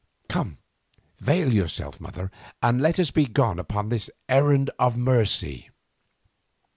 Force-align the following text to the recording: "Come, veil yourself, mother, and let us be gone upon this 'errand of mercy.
"Come, 0.29 0.57
veil 1.19 1.53
yourself, 1.53 1.99
mother, 2.01 2.31
and 2.63 2.81
let 2.81 2.97
us 2.99 3.11
be 3.11 3.27
gone 3.27 3.59
upon 3.59 3.89
this 3.89 4.09
'errand 4.27 4.71
of 4.79 4.97
mercy. 4.97 5.69